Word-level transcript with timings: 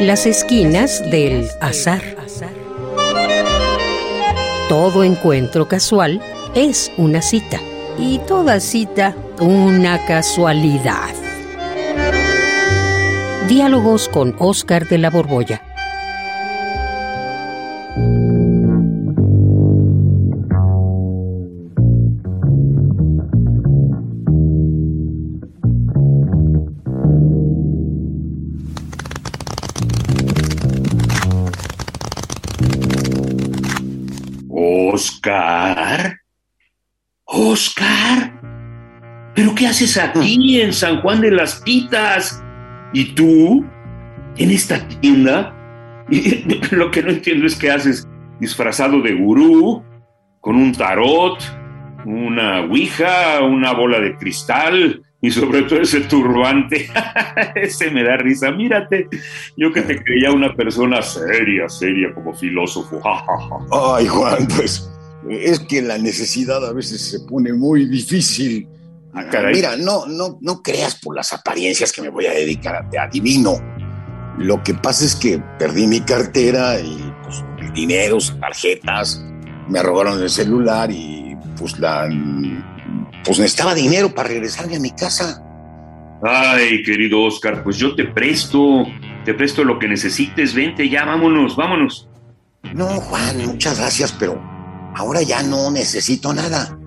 Las 0.00 0.26
esquinas 0.26 1.02
del 1.10 1.48
azar. 1.60 2.00
Todo 4.68 5.02
encuentro 5.02 5.66
casual 5.66 6.22
es 6.54 6.92
una 6.96 7.20
cita 7.20 7.58
y 7.98 8.18
toda 8.20 8.60
cita 8.60 9.16
una 9.40 10.06
casualidad. 10.06 11.14
Diálogos 13.48 14.08
con 14.08 14.36
Oscar 14.38 14.86
de 14.86 14.98
la 14.98 15.10
Borbolla. 15.10 15.67
¿Pero 39.38 39.54
qué 39.54 39.68
haces 39.68 39.96
aquí 39.96 40.60
en 40.60 40.72
San 40.72 41.00
Juan 41.00 41.20
de 41.20 41.30
las 41.30 41.60
Pitas? 41.60 42.42
¿Y 42.92 43.14
tú? 43.14 43.64
¿En 44.36 44.50
esta 44.50 44.86
tienda? 44.88 45.54
Y 46.10 46.44
lo 46.74 46.90
que 46.90 47.02
no 47.04 47.10
entiendo 47.10 47.46
es 47.46 47.54
qué 47.54 47.70
haces 47.70 48.08
disfrazado 48.40 49.00
de 49.00 49.12
gurú, 49.14 49.84
con 50.40 50.56
un 50.56 50.72
tarot, 50.72 51.38
una 52.04 52.62
ouija, 52.62 53.40
una 53.44 53.74
bola 53.74 54.00
de 54.00 54.16
cristal 54.16 55.02
y 55.20 55.30
sobre 55.30 55.62
todo 55.62 55.82
ese 55.82 56.00
turbante. 56.00 56.88
ese 57.54 57.92
me 57.92 58.02
da 58.02 58.16
risa. 58.16 58.50
Mírate, 58.50 59.06
yo 59.56 59.72
que 59.72 59.82
te 59.82 60.02
creía 60.02 60.32
una 60.32 60.52
persona 60.52 61.00
seria, 61.00 61.68
seria 61.68 62.12
como 62.12 62.34
filósofo. 62.34 63.00
Ay, 63.94 64.08
Juan, 64.08 64.48
pues 64.56 64.90
es 65.30 65.60
que 65.60 65.80
la 65.80 65.96
necesidad 65.96 66.66
a 66.66 66.72
veces 66.72 67.00
se 67.02 67.20
pone 67.20 67.52
muy 67.52 67.86
difícil. 67.86 68.66
Ah. 69.14 69.24
Mira, 69.52 69.76
no, 69.76 70.06
no, 70.06 70.38
no 70.40 70.62
creas 70.62 70.96
por 70.96 71.16
las 71.16 71.32
apariencias 71.32 71.92
que 71.92 72.02
me 72.02 72.10
voy 72.10 72.26
a 72.26 72.32
dedicar 72.32 72.76
a 72.76 72.88
te 72.88 72.98
adivino. 72.98 73.54
Lo 74.38 74.62
que 74.62 74.74
pasa 74.74 75.04
es 75.04 75.16
que 75.16 75.42
perdí 75.58 75.86
mi 75.86 76.00
cartera 76.00 76.78
y 76.78 77.12
pues 77.24 77.44
dineros, 77.74 78.36
tarjetas, 78.40 79.24
me 79.68 79.82
robaron 79.82 80.22
el 80.22 80.30
celular 80.30 80.90
y 80.90 81.36
pues 81.58 81.78
la 81.78 82.08
pues 83.24 83.38
necesitaba 83.38 83.74
dinero 83.74 84.14
para 84.14 84.28
regresarme 84.28 84.76
a 84.76 84.80
mi 84.80 84.90
casa. 84.92 85.42
Ay, 86.22 86.82
querido 86.82 87.22
Oscar, 87.22 87.62
pues 87.62 87.76
yo 87.76 87.94
te 87.94 88.04
presto, 88.04 88.84
te 89.24 89.34
presto 89.34 89.64
lo 89.64 89.78
que 89.78 89.88
necesites. 89.88 90.54
Vente 90.54 90.88
ya, 90.88 91.04
vámonos, 91.04 91.56
vámonos. 91.56 92.08
No, 92.74 92.86
Juan, 92.86 93.38
muchas 93.46 93.78
gracias, 93.78 94.12
pero 94.18 94.40
ahora 94.94 95.22
ya 95.22 95.42
no 95.42 95.70
necesito 95.70 96.32
nada. 96.32 96.78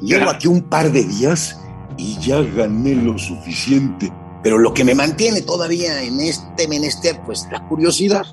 Llevo 0.00 0.30
aquí 0.30 0.48
un 0.48 0.68
par 0.68 0.90
de 0.90 1.04
días 1.04 1.58
y 1.96 2.18
ya 2.18 2.42
gané 2.42 2.94
lo 2.94 3.18
suficiente. 3.18 4.12
Pero 4.42 4.58
lo 4.58 4.74
que 4.74 4.84
me 4.84 4.94
mantiene 4.94 5.40
todavía 5.40 6.02
en 6.02 6.20
este 6.20 6.68
menester, 6.68 7.18
pues 7.24 7.48
la 7.50 7.66
curiosidad. 7.66 8.26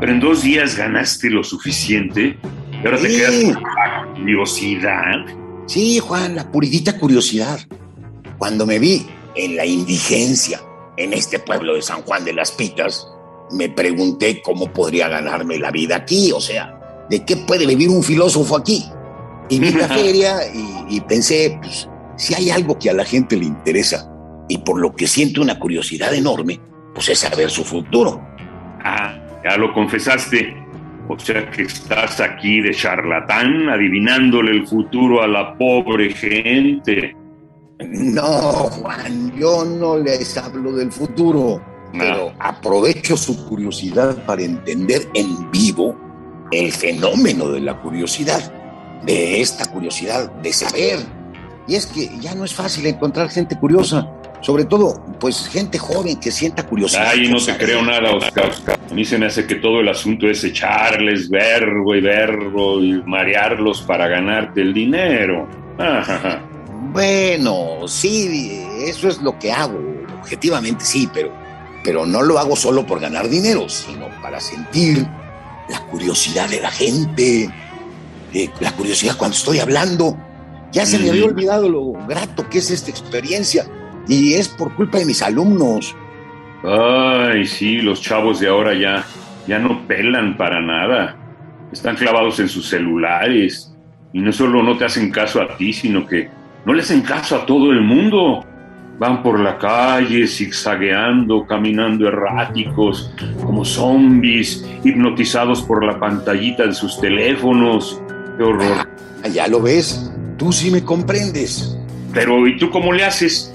Pero 0.00 0.12
en 0.12 0.18
dos 0.18 0.42
días 0.42 0.76
ganaste 0.76 1.30
lo 1.30 1.44
suficiente 1.44 2.36
y 2.72 2.84
ahora 2.84 2.98
te 2.98 3.06
quedas 3.06 3.44
con 3.44 3.62
la 3.62 4.12
curiosidad. 4.16 5.26
Sí, 5.66 6.00
Juan, 6.00 6.34
la 6.34 6.50
puritita 6.50 6.98
curiosidad. 6.98 7.60
Cuando 8.38 8.66
me 8.66 8.80
vi 8.80 9.06
en 9.36 9.54
la 9.54 9.64
indigencia 9.64 10.60
en 10.96 11.12
este 11.12 11.38
pueblo 11.38 11.74
de 11.74 11.82
San 11.82 12.02
Juan 12.02 12.24
de 12.24 12.32
las 12.32 12.52
Pitas, 12.52 13.08
me 13.52 13.68
pregunté 13.68 14.42
cómo 14.42 14.72
podría 14.72 15.08
ganarme 15.08 15.58
la 15.58 15.70
vida 15.70 15.96
aquí, 15.96 16.32
o 16.32 16.40
sea, 16.40 17.06
¿de 17.10 17.24
qué 17.24 17.36
puede 17.36 17.66
vivir 17.66 17.88
un 17.88 18.02
filósofo 18.02 18.56
aquí? 18.56 18.84
Y 19.48 19.58
vi 19.58 19.72
la 19.72 19.88
feria 19.88 20.36
y, 20.52 20.96
y 20.96 21.00
pensé, 21.00 21.58
pues, 21.60 21.88
si 22.16 22.34
hay 22.34 22.50
algo 22.50 22.78
que 22.78 22.90
a 22.90 22.94
la 22.94 23.04
gente 23.04 23.36
le 23.36 23.44
interesa 23.44 24.08
y 24.48 24.58
por 24.58 24.80
lo 24.80 24.94
que 24.94 25.06
siento 25.06 25.42
una 25.42 25.58
curiosidad 25.58 26.12
enorme, 26.14 26.60
pues 26.94 27.08
es 27.08 27.18
saber 27.20 27.50
su 27.50 27.64
futuro. 27.64 28.20
Ah, 28.84 29.14
ya 29.44 29.56
lo 29.56 29.72
confesaste. 29.72 30.56
O 31.08 31.18
sea 31.18 31.50
que 31.50 31.62
estás 31.62 32.20
aquí 32.20 32.60
de 32.60 32.72
charlatán 32.72 33.68
adivinándole 33.68 34.52
el 34.52 34.66
futuro 34.66 35.22
a 35.22 35.26
la 35.26 35.56
pobre 35.56 36.10
gente. 36.10 37.16
No, 37.92 38.30
Juan, 38.70 39.32
yo 39.38 39.64
no 39.64 39.98
les 39.98 40.36
hablo 40.36 40.72
del 40.72 40.92
futuro, 40.92 41.62
pero 41.92 42.32
aprovecho 42.38 43.16
su 43.16 43.46
curiosidad 43.48 44.24
para 44.24 44.42
entender 44.42 45.08
en 45.14 45.50
vivo 45.50 45.96
el 46.50 46.72
fenómeno 46.72 47.48
de 47.48 47.60
la 47.60 47.80
curiosidad, 47.80 48.52
de 49.04 49.40
esta 49.40 49.66
curiosidad 49.66 50.30
de 50.42 50.52
saber. 50.52 50.98
Y 51.66 51.76
es 51.76 51.86
que 51.86 52.10
ya 52.20 52.34
no 52.34 52.44
es 52.44 52.54
fácil 52.54 52.86
encontrar 52.86 53.30
gente 53.30 53.58
curiosa, 53.58 54.08
sobre 54.40 54.64
todo, 54.64 54.94
pues 55.20 55.48
gente 55.48 55.78
joven 55.78 56.18
que 56.18 56.30
sienta 56.30 56.66
curiosidad. 56.66 57.08
Ay, 57.12 57.28
no 57.28 57.38
te 57.38 57.56
creo 57.56 57.82
nada, 57.82 58.14
Oscar. 58.14 58.50
A 58.90 58.94
mí 58.94 59.04
se 59.04 59.16
me 59.16 59.26
hace 59.26 59.46
que 59.46 59.56
todo 59.56 59.80
el 59.80 59.88
asunto 59.88 60.28
es 60.28 60.42
echarles 60.44 61.28
verbo 61.30 61.94
y 61.94 62.00
verbo 62.00 62.82
y 62.82 63.02
marearlos 63.06 63.82
para 63.82 64.08
ganarte 64.08 64.60
el 64.60 64.74
dinero. 64.74 65.48
Ajaja. 65.78 66.51
Bueno, 66.92 67.88
sí, 67.88 68.62
eso 68.84 69.08
es 69.08 69.22
lo 69.22 69.38
que 69.38 69.50
hago, 69.50 69.80
objetivamente 70.20 70.84
sí, 70.84 71.08
pero, 71.12 71.32
pero 71.82 72.04
no 72.04 72.22
lo 72.22 72.38
hago 72.38 72.54
solo 72.54 72.84
por 72.84 73.00
ganar 73.00 73.28
dinero, 73.30 73.68
sino 73.68 74.08
para 74.20 74.40
sentir 74.40 75.06
la 75.70 75.80
curiosidad 75.86 76.50
de 76.50 76.60
la 76.60 76.70
gente, 76.70 77.50
eh, 78.34 78.50
la 78.60 78.72
curiosidad 78.72 79.16
cuando 79.16 79.36
estoy 79.36 79.58
hablando. 79.60 80.18
Ya 80.70 80.86
se 80.86 80.98
me 80.98 81.10
había 81.10 81.26
olvidado 81.26 81.68
lo 81.68 81.92
grato 82.06 82.48
que 82.48 82.58
es 82.58 82.70
esta 82.70 82.90
experiencia 82.90 83.66
y 84.08 84.34
es 84.34 84.48
por 84.48 84.74
culpa 84.74 84.98
de 84.98 85.06
mis 85.06 85.22
alumnos. 85.22 85.94
Ay, 86.64 87.46
sí, 87.46 87.78
los 87.78 88.00
chavos 88.00 88.40
de 88.40 88.48
ahora 88.48 88.74
ya, 88.74 89.04
ya 89.46 89.58
no 89.58 89.86
pelan 89.86 90.36
para 90.36 90.60
nada. 90.60 91.16
Están 91.72 91.96
clavados 91.96 92.38
en 92.40 92.48
sus 92.48 92.68
celulares. 92.68 93.72
Y 94.12 94.20
no 94.20 94.32
solo 94.32 94.62
no 94.62 94.76
te 94.76 94.84
hacen 94.84 95.10
caso 95.10 95.40
a 95.40 95.56
ti, 95.56 95.72
sino 95.72 96.06
que 96.06 96.30
no 96.64 96.74
le 96.74 96.82
hacen 96.82 97.02
caso 97.02 97.36
a 97.36 97.46
todo 97.46 97.72
el 97.72 97.80
mundo. 97.80 98.44
Van 98.98 99.22
por 99.22 99.40
la 99.40 99.58
calle 99.58 100.26
zigzagueando, 100.28 101.44
caminando 101.46 102.06
erráticos, 102.06 103.12
como 103.44 103.64
zombies, 103.64 104.64
hipnotizados 104.84 105.62
por 105.62 105.84
la 105.84 105.98
pantallita 105.98 106.66
de 106.66 106.74
sus 106.74 107.00
teléfonos. 107.00 108.00
¡Qué 108.36 108.44
horror! 108.44 108.88
Ah, 109.24 109.28
ya 109.28 109.48
lo 109.48 109.60
ves, 109.60 110.12
tú 110.36 110.52
sí 110.52 110.70
me 110.70 110.84
comprendes. 110.84 111.76
Pero, 112.12 112.46
¿y 112.46 112.58
tú 112.58 112.70
cómo 112.70 112.92
le 112.92 113.04
haces? 113.04 113.52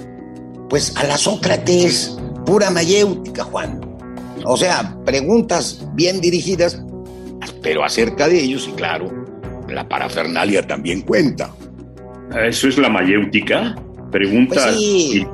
Pues 0.68 0.94
a 0.96 1.04
la 1.04 1.16
Sócrates, 1.16 2.18
pura 2.44 2.70
mayéutica, 2.70 3.44
Juan. 3.44 3.80
O 4.44 4.56
sea, 4.56 4.96
preguntas 5.04 5.86
bien 5.94 6.20
dirigidas, 6.20 6.82
pero 7.62 7.84
acerca 7.84 8.28
de 8.28 8.40
ellos, 8.42 8.68
y 8.68 8.72
claro, 8.72 9.10
la 9.68 9.88
parafernalia 9.88 10.66
también 10.66 11.02
cuenta. 11.02 11.50
¿Eso 12.36 12.68
es 12.68 12.78
la 12.78 12.88
mayéutica? 12.88 13.74
¿Preguntas 14.10 14.64
Pues 14.64 14.76
sí. 14.78 15.26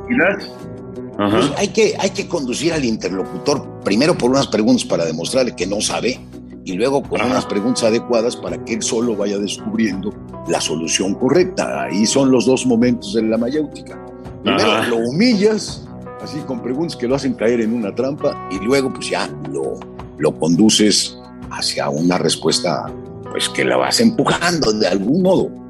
Ajá. 1.18 1.38
Pues 1.38 1.52
hay, 1.56 1.68
que, 1.68 1.94
hay 1.98 2.10
que 2.10 2.26
conducir 2.26 2.72
al 2.72 2.84
interlocutor 2.84 3.80
primero 3.84 4.16
por 4.16 4.30
unas 4.30 4.48
preguntas 4.48 4.84
para 4.84 5.04
demostrarle 5.04 5.54
que 5.54 5.66
no 5.66 5.80
sabe 5.80 6.20
y 6.64 6.72
luego 6.72 7.02
con 7.02 7.20
Ajá. 7.20 7.30
unas 7.30 7.46
preguntas 7.46 7.84
adecuadas 7.84 8.36
para 8.36 8.62
que 8.64 8.74
él 8.74 8.82
solo 8.82 9.14
vaya 9.14 9.38
descubriendo 9.38 10.12
la 10.48 10.60
solución 10.60 11.14
correcta. 11.14 11.84
Ahí 11.84 12.06
son 12.06 12.30
los 12.30 12.46
dos 12.46 12.66
momentos 12.66 13.14
de 13.14 13.22
la 13.22 13.38
mayéutica. 13.38 13.98
Primero 14.42 14.72
Ajá. 14.72 14.88
lo 14.88 14.96
humillas, 14.96 15.86
así 16.22 16.38
con 16.40 16.62
preguntas 16.62 16.96
que 16.96 17.06
lo 17.06 17.14
hacen 17.14 17.34
caer 17.34 17.60
en 17.60 17.74
una 17.74 17.94
trampa 17.94 18.48
y 18.50 18.58
luego 18.64 18.92
pues 18.92 19.10
ya 19.10 19.28
lo, 19.52 19.78
lo 20.18 20.38
conduces 20.38 21.16
hacia 21.50 21.88
una 21.90 22.18
respuesta 22.18 22.86
pues 23.30 23.48
que 23.48 23.64
la 23.64 23.76
vas 23.76 24.00
empujando 24.00 24.72
de 24.72 24.88
algún 24.88 25.22
modo. 25.22 25.63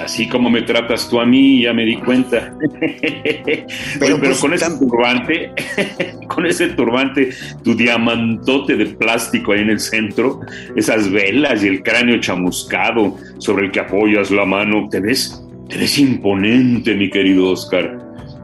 Así 0.00 0.28
como 0.28 0.50
me 0.50 0.62
tratas 0.62 1.08
tú 1.08 1.20
a 1.20 1.26
mí, 1.26 1.62
ya 1.62 1.72
me 1.72 1.84
di 1.84 1.96
cuenta. 1.96 2.54
Oye, 2.82 3.66
Pero, 3.98 4.18
pues, 4.18 4.38
con 4.38 4.52
ese 4.52 4.70
turbante, 4.78 5.50
con 6.28 6.46
ese 6.46 6.68
turbante, 6.68 7.30
tu 7.62 7.74
diamantote 7.74 8.76
de 8.76 8.86
plástico 8.86 9.52
ahí 9.52 9.60
en 9.60 9.70
el 9.70 9.80
centro, 9.80 10.40
esas 10.74 11.10
velas 11.10 11.64
y 11.64 11.68
el 11.68 11.82
cráneo 11.82 12.20
chamuscado 12.20 13.16
sobre 13.38 13.66
el 13.66 13.72
que 13.72 13.80
apoyas 13.80 14.30
la 14.30 14.44
mano, 14.44 14.88
te 14.90 15.00
ves, 15.00 15.42
te 15.68 15.78
ves 15.78 15.98
imponente, 15.98 16.94
mi 16.94 17.10
querido 17.10 17.50
Oscar. 17.50 17.98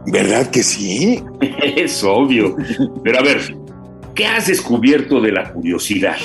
¿Verdad 0.07 0.51
que 0.51 0.63
sí? 0.63 1.23
Es 1.77 2.03
obvio. 2.03 2.57
Pero 3.05 3.19
a 3.19 3.23
ver, 3.23 3.57
¿qué 4.15 4.27
has 4.27 4.47
descubierto 4.47 5.21
de 5.21 5.33
la 5.33 5.53
curiosidad? 5.53 6.17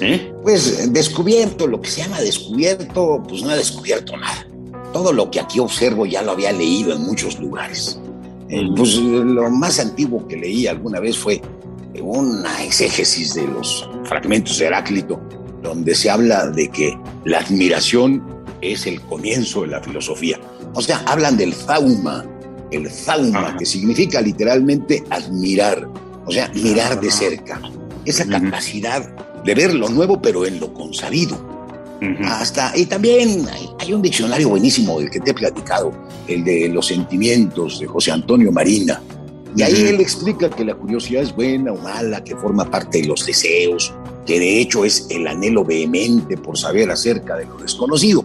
¿Eh? 0.00 0.32
Pues 0.42 0.92
descubierto, 0.92 1.66
lo 1.66 1.80
que 1.80 1.90
se 1.90 2.02
llama 2.02 2.20
descubierto, 2.20 3.22
pues 3.28 3.42
no 3.42 3.52
he 3.52 3.56
descubierto 3.56 4.16
nada. 4.16 4.46
Todo 4.92 5.12
lo 5.12 5.30
que 5.30 5.40
aquí 5.40 5.58
observo 5.60 6.06
ya 6.06 6.22
lo 6.22 6.32
había 6.32 6.52
leído 6.52 6.94
en 6.94 7.02
muchos 7.02 7.38
lugares. 7.38 8.00
Eh, 8.48 8.62
pues 8.74 8.96
lo 8.96 9.50
más 9.50 9.78
antiguo 9.78 10.26
que 10.26 10.36
leí 10.36 10.66
alguna 10.66 11.00
vez 11.00 11.18
fue 11.18 11.42
una 12.00 12.64
exégesis 12.64 13.34
de 13.34 13.46
los 13.46 13.88
fragmentos 14.04 14.58
de 14.58 14.66
Heráclito, 14.66 15.20
donde 15.62 15.94
se 15.94 16.10
habla 16.10 16.46
de 16.46 16.68
que 16.68 16.98
la 17.24 17.38
admiración 17.38 18.22
es 18.60 18.86
el 18.86 19.00
comienzo 19.02 19.62
de 19.62 19.68
la 19.68 19.82
filosofía. 19.82 20.38
O 20.74 20.82
sea, 20.82 21.02
hablan 21.06 21.36
del 21.36 21.54
zauma, 21.54 22.24
el 22.70 22.90
zauma, 22.90 23.56
que 23.56 23.66
significa 23.66 24.20
literalmente 24.20 25.04
admirar, 25.10 25.88
o 26.26 26.30
sea, 26.30 26.50
mirar 26.54 27.00
de 27.00 27.10
cerca. 27.10 27.60
Esa 28.04 28.26
capacidad 28.26 29.14
de 29.44 29.54
ver 29.54 29.74
lo 29.74 29.88
nuevo, 29.88 30.20
pero 30.20 30.46
en 30.46 30.60
lo 30.60 30.72
consabido. 30.72 31.47
Hasta, 32.24 32.76
y 32.76 32.86
también 32.86 33.46
hay, 33.78 33.92
un 33.92 34.02
diccionario 34.02 34.50
buenísimo 34.50 35.00
del 35.00 35.10
que 35.10 35.18
te 35.20 35.32
he 35.32 35.34
platicado, 35.34 35.92
el 36.28 36.44
de 36.44 36.68
los 36.68 36.86
sentimientos 36.86 37.80
de 37.80 37.86
José 37.86 38.12
Antonio 38.12 38.52
Marina. 38.52 39.02
Y 39.56 39.62
ahí 39.62 39.88
él 39.88 40.00
explica 40.00 40.48
que 40.48 40.64
la 40.64 40.74
curiosidad 40.74 41.22
es 41.22 41.34
buena 41.34 41.72
o 41.72 41.78
mala, 41.78 42.22
que 42.22 42.36
forma 42.36 42.70
parte 42.70 43.00
de 43.00 43.08
los 43.08 43.26
deseos, 43.26 43.92
que 44.26 44.38
de 44.38 44.60
hecho 44.60 44.84
es 44.84 45.06
el 45.10 45.26
anhelo 45.26 45.64
vehemente 45.64 46.36
por 46.36 46.56
saber 46.56 46.90
acerca 46.90 47.36
de 47.36 47.46
lo 47.46 47.56
desconocido. 47.56 48.24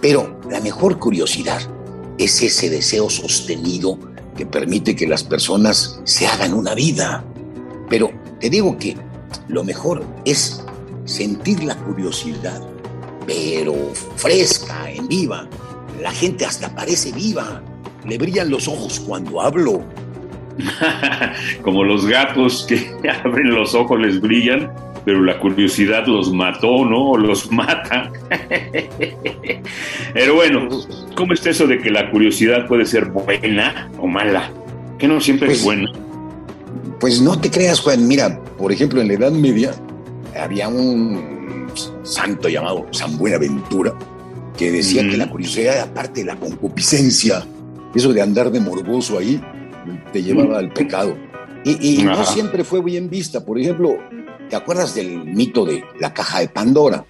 Pero 0.00 0.38
la 0.48 0.60
mejor 0.60 0.98
curiosidad 0.98 1.60
es 2.18 2.40
ese 2.42 2.70
deseo 2.70 3.10
sostenido 3.10 3.98
que 4.36 4.46
permite 4.46 4.96
que 4.96 5.06
las 5.06 5.24
personas 5.24 6.00
se 6.04 6.26
hagan 6.26 6.54
una 6.54 6.74
vida. 6.74 7.24
Pero 7.90 8.10
te 8.40 8.48
digo 8.48 8.78
que 8.78 8.96
lo 9.48 9.64
mejor 9.64 10.04
es 10.24 10.62
sentir 11.04 11.64
la 11.64 11.76
curiosidad, 11.76 12.62
pero 13.26 13.74
fresca, 14.16 14.90
en 14.90 15.08
viva. 15.08 15.46
La 16.00 16.12
gente 16.12 16.44
hasta 16.44 16.74
parece 16.74 17.12
viva. 17.12 17.62
Le 18.04 18.18
brillan 18.18 18.50
los 18.50 18.68
ojos 18.68 19.00
cuando 19.00 19.40
hablo. 19.40 19.82
Como 21.62 21.84
los 21.84 22.06
gatos 22.06 22.66
que 22.68 22.90
abren 23.24 23.54
los 23.54 23.74
ojos, 23.74 23.98
les 24.00 24.20
brillan, 24.20 24.70
pero 25.04 25.22
la 25.22 25.38
curiosidad 25.38 26.06
los 26.06 26.32
mató, 26.32 26.84
¿no? 26.84 27.10
O 27.10 27.18
los 27.18 27.50
mata. 27.50 28.10
pero 30.12 30.34
bueno, 30.34 30.68
¿cómo 31.16 31.32
está 31.32 31.50
eso 31.50 31.66
de 31.66 31.78
que 31.78 31.90
la 31.90 32.10
curiosidad 32.10 32.66
puede 32.66 32.86
ser 32.86 33.06
buena 33.06 33.90
o 33.98 34.06
mala? 34.06 34.50
Que 34.98 35.08
no 35.08 35.20
siempre 35.20 35.52
es 35.52 35.62
pues, 35.62 35.64
buena. 35.64 35.90
Pues 37.00 37.20
no 37.20 37.38
te 37.38 37.50
creas, 37.50 37.80
Juan. 37.80 38.06
Mira, 38.06 38.40
por 38.58 38.72
ejemplo, 38.72 39.00
en 39.00 39.08
la 39.08 39.14
Edad 39.14 39.32
Media 39.32 39.74
había 40.36 40.68
un 40.68 41.33
santo 42.04 42.48
llamado 42.48 42.86
San 42.92 43.18
Buenaventura 43.18 43.94
que 44.56 44.70
decía 44.70 45.02
que 45.02 45.16
la 45.16 45.28
curiosidad, 45.28 45.80
aparte 45.80 46.20
de 46.20 46.26
la 46.26 46.36
concupiscencia, 46.36 47.44
eso 47.94 48.12
de 48.12 48.22
andar 48.22 48.50
de 48.50 48.60
morboso 48.60 49.18
ahí, 49.18 49.40
te 50.12 50.22
llevaba 50.22 50.58
al 50.58 50.72
pecado. 50.72 51.16
Y, 51.64 52.02
no 52.02 52.24
siempre 52.24 52.62
fue 52.62 52.82
bien 52.82 53.08
vista. 53.08 53.44
Por 53.44 53.58
ejemplo, 53.58 53.98
¿te 54.48 54.56
acuerdas 54.56 54.94
del 54.94 55.24
mito 55.24 55.64
de 55.64 55.82
la 55.98 56.12
caja 56.12 56.40
de 56.40 56.48
Pandora? 56.48 57.04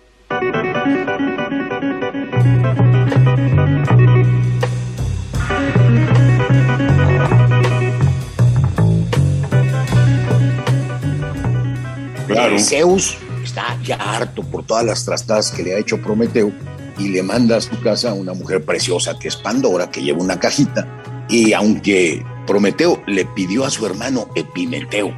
Claro. 12.26 12.58
Zeus 12.58 13.18
está 13.54 13.78
ya 13.84 13.96
harto 13.96 14.42
por 14.42 14.66
todas 14.66 14.84
las 14.84 15.04
trastadas 15.04 15.52
que 15.52 15.62
le 15.62 15.74
ha 15.74 15.78
hecho 15.78 16.02
Prometeo 16.02 16.52
y 16.98 17.08
le 17.08 17.22
manda 17.22 17.56
a 17.56 17.60
su 17.60 17.80
casa 17.80 18.10
a 18.10 18.14
una 18.14 18.34
mujer 18.34 18.64
preciosa 18.64 19.16
que 19.16 19.28
es 19.28 19.36
Pandora, 19.36 19.92
que 19.92 20.02
lleva 20.02 20.18
una 20.18 20.40
cajita. 20.40 20.88
Y 21.28 21.52
aunque 21.52 22.24
Prometeo 22.48 23.00
le 23.06 23.24
pidió 23.24 23.64
a 23.64 23.70
su 23.70 23.86
hermano 23.86 24.28
Epimeteo 24.34 25.14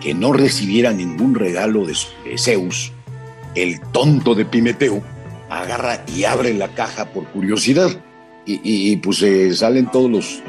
que 0.00 0.14
no 0.14 0.32
recibiera 0.32 0.92
ningún 0.92 1.34
regalo 1.34 1.84
de, 1.84 1.94
Zeus, 2.38 2.92
el 3.54 3.80
tonto 3.92 4.34
de 4.34 4.42
Epimeteo 4.42 5.02
agarra 5.50 6.04
y 6.06 6.24
abre 6.24 6.54
la 6.54 6.68
caja 6.68 7.06
por 7.10 7.26
curiosidad. 7.26 7.90
Y, 8.46 8.96
pues 8.96 9.24
salen 9.58 9.90
todas 9.90 10.42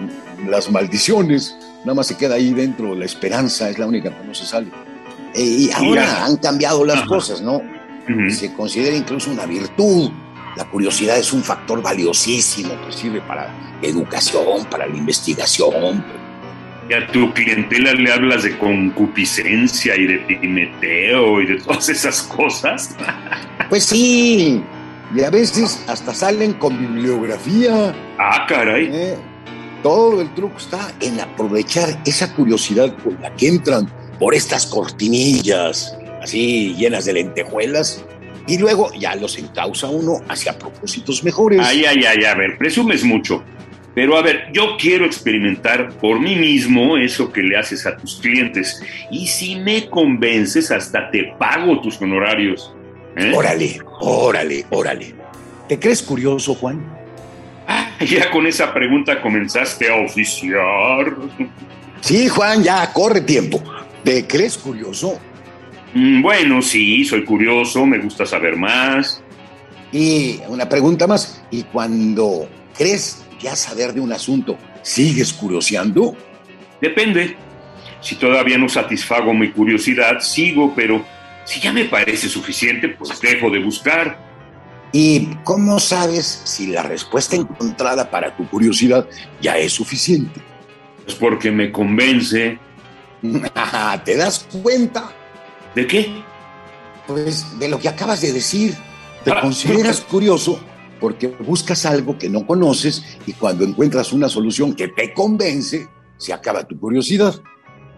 las 0.48 0.70
maldiciones, 0.70 1.56
nada 1.80 1.96
más 1.96 2.08
se 2.08 2.18
queda 2.18 2.36
ahí 2.36 2.54
dentro 2.54 2.94
la 2.94 3.06
esperanza, 3.06 3.70
es 3.70 3.80
la 3.80 3.88
única 3.88 4.10
que 4.10 4.26
no 4.26 4.34
se 4.34 4.46
sale. 4.46 4.68
Eh, 5.36 5.44
y 5.44 5.72
ahora 5.72 6.26
han 6.26 6.38
cambiado 6.38 6.86
las 6.86 7.02
cosas, 7.04 7.42
¿no? 7.42 7.62
Se 8.30 8.54
considera 8.54 8.96
incluso 8.96 9.32
una 9.32 9.46
virtud. 9.46 10.10
La 10.56 10.64
curiosidad 10.66 11.18
es 11.18 11.34
un 11.34 11.44
factor 11.44 11.82
valiosísimo 11.82 12.74
que 12.86 12.94
sirve 12.94 13.20
para 13.22 13.54
educación, 13.82 14.66
para 14.70 14.88
la 14.88 14.96
investigación. 14.96 16.06
Y 16.88 16.94
a 16.94 17.08
tu 17.08 17.34
clientela 17.34 17.94
le 17.94 18.14
hablas 18.14 18.44
de 18.44 18.58
concupiscencia 18.58 19.98
y 19.98 20.06
de 20.06 20.20
pimeteo 20.20 21.42
y 21.42 21.48
de 21.48 21.62
todas 21.62 21.90
esas 21.90 22.22
cosas. 22.24 22.96
Pues 23.68 23.86
sí, 23.86 24.62
y 25.16 25.24
a 25.24 25.32
veces 25.32 25.84
hasta 25.88 26.14
salen 26.14 26.54
con 26.54 26.78
bibliografía. 26.78 27.96
Ah, 28.20 28.46
caray. 28.48 28.90
Eh, 28.94 29.18
todo 29.82 30.22
el 30.22 30.32
truco 30.36 30.58
está 30.58 30.92
en 31.00 31.20
aprovechar 31.20 32.00
esa 32.06 32.32
curiosidad 32.36 32.96
con 33.04 33.20
la 33.20 33.34
que 33.34 33.48
entran 33.48 33.90
por 34.20 34.34
estas 34.34 34.66
cortinillas 34.66 35.98
así 36.22 36.76
llenas 36.76 37.06
de 37.06 37.14
lentejuelas 37.14 38.04
y 38.48 38.58
luego 38.58 38.92
ya 38.94 39.16
los 39.16 39.38
encausa 39.38 39.88
uno 39.88 40.22
hacia 40.28 40.58
propósitos 40.58 41.24
mejores. 41.24 41.60
Ay, 41.64 41.86
ay, 41.86 42.04
ay, 42.06 42.26
a 42.26 42.36
ver, 42.36 42.58
presumes 42.58 43.04
mucho. 43.04 43.44
Pero 43.96 44.18
a 44.18 44.22
ver, 44.22 44.50
yo 44.52 44.76
quiero 44.78 45.06
experimentar 45.06 45.90
por 45.94 46.20
mí 46.20 46.36
mismo 46.36 46.98
eso 46.98 47.32
que 47.32 47.42
le 47.42 47.58
haces 47.58 47.86
a 47.86 47.96
tus 47.96 48.18
clientes. 48.18 48.84
Y 49.10 49.26
si 49.26 49.56
me 49.56 49.90
convences, 49.90 50.70
hasta 50.70 51.10
te 51.12 51.34
pago 51.40 51.80
tus 51.80 52.02
honorarios. 52.02 52.74
¿eh? 53.16 53.32
Órale, 53.34 53.80
órale, 54.02 54.66
órale. 54.70 55.16
¿Te 55.70 55.80
crees 55.80 56.04
curioso, 56.04 56.54
Juan? 56.56 56.84
Ah, 57.68 57.90
ya 58.06 58.30
con 58.30 58.46
esa 58.46 58.74
pregunta 58.74 59.22
comenzaste 59.22 59.90
a 59.90 59.96
oficiar. 59.96 61.16
Sí, 62.02 62.28
Juan, 62.28 62.64
ya, 62.64 62.92
corre 62.92 63.22
tiempo. 63.22 63.64
¿Te 64.06 64.28
crees 64.28 64.56
curioso? 64.60 65.20
Mm, 65.96 66.22
bueno, 66.22 66.62
sí, 66.62 67.04
soy 67.04 67.26
curioso, 67.26 67.88
me 67.88 67.98
gusta 67.98 68.24
saber 68.24 68.56
más. 68.56 69.24
Y 69.92 70.40
una 70.48 70.70
pregunta 70.70 71.08
más, 71.08 71.44
¿y 71.50 71.64
cuando 71.64 72.48
crees 72.78 73.26
ya 73.42 73.56
saber 73.56 73.94
de 73.94 74.02
un 74.02 74.14
asunto, 74.14 74.60
sigues 74.84 75.34
curioseando? 75.34 76.16
Depende. 76.80 77.36
Si 78.00 78.14
todavía 78.16 78.60
no 78.60 78.70
satisfago 78.70 79.34
mi 79.34 79.50
curiosidad, 79.50 80.20
sigo, 80.20 80.74
pero 80.76 81.04
si 81.44 81.60
ya 81.60 81.74
me 81.74 81.86
parece 81.86 82.30
suficiente, 82.30 82.90
pues 82.90 83.20
dejo 83.20 83.50
de 83.50 83.64
buscar. 83.64 84.20
¿Y 84.92 85.30
cómo 85.44 85.80
sabes 85.80 86.44
si 86.44 86.68
la 86.68 86.84
respuesta 86.84 87.36
encontrada 87.36 88.12
para 88.12 88.38
tu 88.38 88.48
curiosidad 88.48 89.08
ya 89.42 89.58
es 89.58 89.74
suficiente? 89.74 90.40
Pues 91.06 91.16
porque 91.16 91.50
me 91.50 91.72
convence 91.72 92.60
¿Te 94.06 94.16
das 94.16 94.48
cuenta? 94.62 95.12
¿De 95.76 95.88
qué? 95.88 96.24
Pues 97.08 97.60
de 97.60 97.68
lo 97.68 97.80
que 97.80 97.90
acabas 97.90 98.22
de 98.22 98.34
decir. 98.34 98.76
Te 99.24 99.32
ah, 99.32 99.42
consideras 99.42 100.02
curioso 100.02 100.60
porque 101.00 101.28
buscas 101.28 101.86
algo 101.86 102.18
que 102.18 102.30
no 102.30 102.46
conoces 102.46 103.04
y 103.26 103.34
cuando 103.34 103.64
encuentras 103.64 104.14
una 104.14 104.30
solución 104.30 104.74
que 104.74 104.88
te 104.88 105.14
convence, 105.14 105.88
se 106.18 106.34
acaba 106.34 106.68
tu 106.68 106.80
curiosidad. 106.80 107.36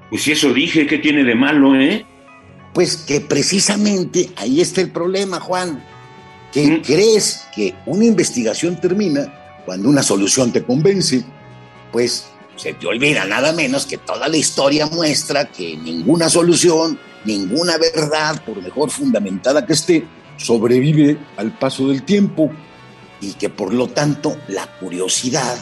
Pues 0.10 0.24
si 0.24 0.32
eso 0.32 0.54
dije, 0.54 0.88
¿qué 0.88 0.98
tiene 0.98 1.24
de 1.24 1.36
malo, 1.36 1.76
eh? 1.76 2.06
Pues 2.74 2.98
que 2.98 3.22
precisamente 3.22 4.30
ahí 4.36 4.62
está 4.62 4.82
el 4.82 4.92
problema, 4.92 5.40
Juan. 5.40 5.84
Que 6.52 6.66
mm. 6.66 6.82
crees 6.82 7.46
que 7.54 7.76
una 7.86 8.06
investigación 8.06 8.80
termina 8.80 9.62
cuando 9.66 9.90
una 9.90 10.04
solución 10.04 10.52
te 10.52 10.64
convence. 10.64 11.26
Pues 11.92 12.28
se 12.58 12.74
te 12.74 12.88
olvida 12.88 13.26
nada 13.26 13.54
menos 13.54 13.86
que 13.86 13.98
toda 13.98 14.28
la 14.28 14.38
historia 14.38 14.88
muestra 14.88 15.46
que 15.50 15.78
ninguna 15.78 16.30
solución, 16.30 17.00
ninguna 17.24 17.78
verdad, 17.78 18.44
por 18.44 18.62
mejor 18.62 18.90
fundamentada 18.90 19.66
que 19.66 19.74
esté, 19.74 20.08
sobrevive 20.38 21.18
al 21.38 21.58
paso 21.58 21.88
del 21.88 22.04
tiempo 22.04 22.52
y 23.22 23.34
que 23.34 23.50
por 23.50 23.74
lo 23.74 23.88
tanto 23.88 24.38
la 24.48 24.68
curiosidad 24.80 25.58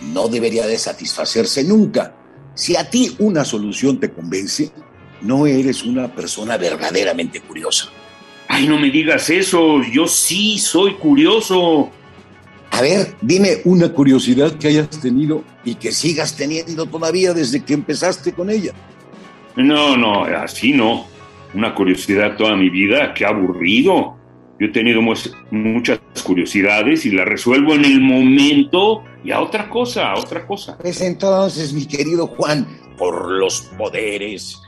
no 0.00 0.28
debería 0.28 0.66
de 0.66 0.78
satisfacerse 0.78 1.64
nunca. 1.64 2.14
Si 2.54 2.76
a 2.76 2.88
ti 2.90 3.16
una 3.18 3.44
solución 3.44 3.98
te 3.98 4.10
convence, 4.12 4.70
no 5.22 5.46
eres 5.46 5.84
una 5.84 6.12
persona 6.12 6.56
verdaderamente 6.56 7.40
curiosa. 7.40 7.88
Ay, 8.48 8.66
no 8.66 8.78
me 8.78 8.90
digas 8.90 9.30
eso, 9.30 9.82
yo 9.90 10.06
sí 10.06 10.58
soy 10.58 10.94
curioso. 10.94 11.90
A 12.82 12.84
ver, 12.84 13.14
dime 13.20 13.58
una 13.64 13.92
curiosidad 13.92 14.58
que 14.58 14.66
hayas 14.66 14.90
tenido 15.00 15.44
y 15.64 15.76
que 15.76 15.92
sigas 15.92 16.36
teniendo 16.36 16.84
todavía 16.86 17.32
desde 17.32 17.64
que 17.64 17.74
empezaste 17.74 18.32
con 18.32 18.50
ella. 18.50 18.72
No, 19.54 19.96
no, 19.96 20.24
así 20.24 20.72
no. 20.72 21.06
una 21.54 21.76
curiosidad 21.76 22.36
toda 22.36 22.56
mi 22.56 22.70
vida, 22.70 23.14
qué 23.14 23.24
aburrido. 23.24 24.16
Yo 24.58 24.66
he 24.66 24.70
tenido 24.70 25.00
muchas 25.52 26.00
curiosidades 26.24 27.06
y 27.06 27.12
las 27.12 27.24
resuelvo 27.24 27.72
en 27.74 27.84
el 27.84 28.00
momento 28.00 29.04
y 29.22 29.30
a 29.30 29.40
otra 29.40 29.70
cosa, 29.70 30.10
a 30.10 30.18
otra 30.18 30.44
cosa. 30.44 30.76
Pues 30.78 31.00
entonces, 31.02 31.72
mi 31.72 31.86
querido 31.86 32.26
Juan, 32.26 32.66
por 32.98 33.30
los 33.30 33.60
poderes 33.78 34.60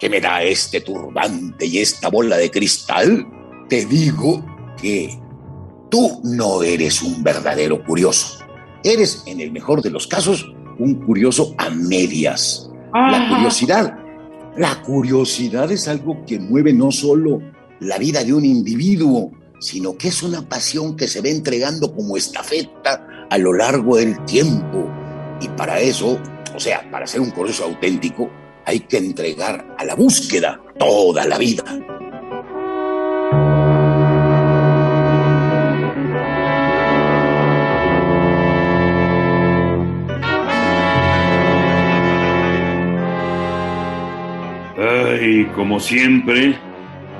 que 0.00 0.10
me 0.10 0.20
da 0.20 0.42
este 0.42 0.80
turbante 0.80 1.66
y 1.66 1.78
esta 1.78 2.10
bola 2.10 2.38
de 2.38 2.50
cristal, 2.50 3.24
te 3.68 3.86
digo 3.86 4.44
que 4.82 5.21
tú 5.92 6.20
no 6.24 6.62
eres 6.62 7.02
un 7.02 7.22
verdadero 7.22 7.84
curioso. 7.84 8.38
Eres, 8.82 9.22
en 9.26 9.40
el 9.40 9.52
mejor 9.52 9.82
de 9.82 9.90
los 9.90 10.06
casos, 10.06 10.50
un 10.78 10.94
curioso 11.04 11.54
a 11.58 11.68
medias. 11.68 12.70
La 12.94 13.28
curiosidad, 13.28 13.98
la 14.56 14.82
curiosidad 14.82 15.70
es 15.70 15.88
algo 15.88 16.24
que 16.26 16.40
mueve 16.40 16.72
no 16.72 16.90
solo 16.90 17.40
la 17.78 17.98
vida 17.98 18.24
de 18.24 18.32
un 18.32 18.44
individuo, 18.44 19.32
sino 19.60 19.96
que 19.98 20.08
es 20.08 20.22
una 20.22 20.48
pasión 20.48 20.96
que 20.96 21.06
se 21.06 21.20
va 21.20 21.28
entregando 21.28 21.94
como 21.94 22.16
estafeta 22.16 23.26
a 23.28 23.36
lo 23.36 23.52
largo 23.52 23.96
del 23.96 24.24
tiempo. 24.24 24.90
Y 25.42 25.48
para 25.48 25.78
eso, 25.78 26.18
o 26.56 26.60
sea, 26.60 26.90
para 26.90 27.06
ser 27.06 27.20
un 27.20 27.30
curioso 27.32 27.64
auténtico, 27.64 28.30
hay 28.64 28.80
que 28.80 28.96
entregar 28.96 29.76
a 29.78 29.84
la 29.84 29.94
búsqueda 29.94 30.58
toda 30.78 31.26
la 31.26 31.36
vida. 31.36 31.64
Como 45.54 45.78
siempre, 45.78 46.56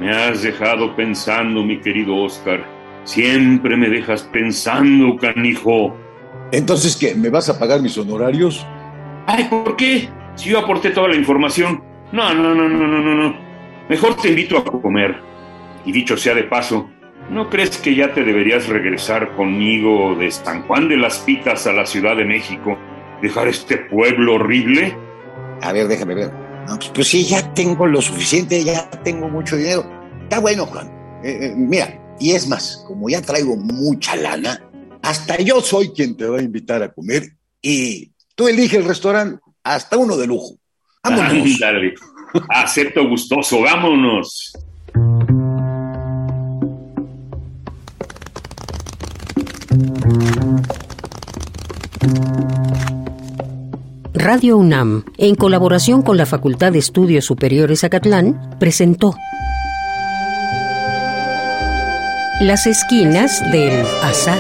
me 0.01 0.11
has 0.11 0.43
dejado 0.43 0.97
pensando, 0.97 1.63
mi 1.63 1.79
querido 1.79 2.17
Oscar. 2.17 2.65
Siempre 3.05 3.77
me 3.77 3.89
dejas 3.89 4.25
pensando, 4.25 5.17
canijo. 5.17 5.97
Entonces, 6.51 6.97
¿qué? 6.97 7.15
¿Me 7.15 7.29
vas 7.29 7.49
a 7.49 7.59
pagar 7.59 7.81
mis 7.81 7.97
honorarios? 7.97 8.67
Ay, 9.27 9.45
¿por 9.45 9.77
qué? 9.77 10.09
Si 10.35 10.51
yo 10.51 10.59
aporté 10.59 10.91
toda 10.91 11.09
la 11.09 11.17
información. 11.17 11.81
No, 12.11 12.35
no, 12.35 12.53
no, 12.55 12.69
no, 12.69 12.89
no, 12.89 13.01
no, 13.01 13.15
no. 13.15 13.37
Mejor 13.89 14.17
te 14.17 14.31
invito 14.31 14.59
a 14.59 14.65
comer. 14.65 15.21
Y 15.85 15.93
dicho 15.93 16.17
sea 16.17 16.35
de 16.35 16.45
paso, 16.45 16.91
¿no 17.31 17.49
crees 17.51 17.79
que 17.79 17.95
ya 17.95 18.13
te 18.13 18.25
deberías 18.25 18.69
regresar 18.69 19.37
conmigo 19.37 20.17
de 20.17 20.29
San 20.33 20.63
Juan 20.63 20.89
de 20.89 20.97
las 20.97 21.19
Pitas 21.21 21.69
a 21.69 21.73
la 21.73 21.87
Ciudad 21.87 22.17
de 22.17 22.25
México? 22.25 22.77
¿Dejar 23.21 23.47
este 23.47 23.77
pueblo 23.77 24.35
horrible? 24.35 24.97
A 25.61 25.73
ver, 25.73 25.87
déjame 25.87 26.17
ver. 26.17 26.42
Pues, 26.67 26.91
pues 26.95 27.09
sí, 27.09 27.25
ya 27.25 27.53
tengo 27.55 27.87
lo 27.87 28.01
suficiente, 28.01 28.63
ya 28.65 28.89
tengo 29.03 29.29
mucho 29.29 29.57
dinero. 29.57 29.89
Está 30.23 30.41
bueno, 30.41 30.67
Juan. 30.67 30.89
Eh, 31.25 31.39
eh, 31.43 31.55
mira, 31.57 32.01
y 32.19 32.33
es 32.33 32.49
más, 32.49 32.85
como 32.87 33.09
ya 33.09 33.23
traigo 33.23 33.57
mucha 33.57 34.17
lana, 34.17 34.63
hasta 35.03 35.39
yo 35.39 35.61
soy 35.61 35.91
quien 35.91 36.17
te 36.17 36.27
va 36.27 36.39
a 36.39 36.43
invitar 36.43 36.83
a 36.83 36.93
comer 36.93 37.37
y 37.61 38.13
tú 38.35 38.49
eliges 38.49 38.81
el 38.81 38.85
restaurante 38.85 39.41
hasta 39.63 39.97
uno 39.97 40.17
de 40.17 40.27
lujo. 40.27 40.57
Vámonos. 41.03 41.61
Acepto 42.49 43.09
gustoso, 43.09 43.61
vámonos. 43.61 44.53
Radio 54.23 54.57
UNAM, 54.57 55.05
en 55.19 55.35
colaboración 55.35 56.03
con 56.03 56.17
la 56.17 56.27
Facultad 56.27 56.71
de 56.71 56.79
Estudios 56.79 57.25
Superiores 57.25 57.83
Acatlán, 57.83 58.57
presentó 58.61 59.17
Las 62.41 62.69
esquinas 62.69 63.43
del 63.51 63.85
azar. 64.01 64.39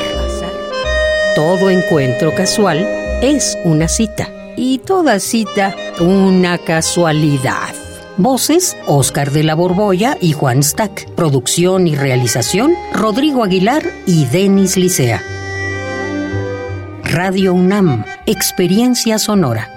Todo 1.34 1.68
encuentro 1.68 2.32
casual 2.32 2.78
es 3.22 3.58
una 3.64 3.88
cita 3.88 4.28
y 4.56 4.78
toda 4.78 5.18
cita 5.18 5.74
una 5.98 6.58
casualidad. 6.58 7.74
Voces, 8.18 8.76
Oscar 8.86 9.32
de 9.32 9.42
la 9.42 9.56
Borbolla 9.56 10.16
y 10.20 10.32
Juan 10.32 10.62
Stack. 10.62 11.10
Producción 11.16 11.88
y 11.88 11.96
realización, 11.96 12.74
Rodrigo 12.94 13.42
Aguilar 13.42 13.82
y 14.06 14.26
Denis 14.26 14.76
Licea. 14.76 15.20
Radio 17.02 17.52
UNAM, 17.52 18.04
Experiencia 18.26 19.18
Sonora. 19.18 19.71